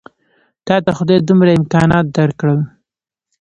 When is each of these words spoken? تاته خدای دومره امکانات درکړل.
تاته 0.65 0.91
خدای 0.97 1.19
دومره 1.27 1.51
امکانات 1.59 2.05
درکړل. 2.17 2.59